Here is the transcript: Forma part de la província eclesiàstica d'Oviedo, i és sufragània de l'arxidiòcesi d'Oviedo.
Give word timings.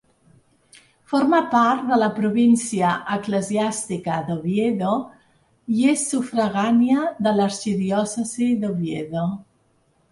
Forma 1.11 1.41
part 1.51 1.83
de 1.89 1.99
la 2.03 2.07
província 2.15 2.93
eclesiàstica 3.17 4.17
d'Oviedo, 4.31 4.95
i 5.79 5.87
és 5.93 6.09
sufragània 6.15 7.07
de 7.29 7.37
l'arxidiòcesi 7.41 8.51
d'Oviedo. 8.65 9.31